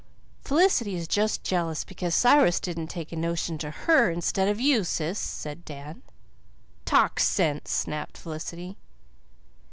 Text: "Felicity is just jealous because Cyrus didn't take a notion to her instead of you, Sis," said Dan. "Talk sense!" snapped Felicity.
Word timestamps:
"Felicity 0.43 0.95
is 0.95 1.07
just 1.07 1.43
jealous 1.43 1.83
because 1.83 2.15
Cyrus 2.15 2.59
didn't 2.59 2.87
take 2.87 3.11
a 3.11 3.15
notion 3.15 3.59
to 3.59 3.69
her 3.69 4.09
instead 4.09 4.47
of 4.47 4.59
you, 4.59 4.83
Sis," 4.83 5.19
said 5.19 5.63
Dan. 5.63 6.01
"Talk 6.85 7.19
sense!" 7.19 7.69
snapped 7.69 8.17
Felicity. 8.17 8.77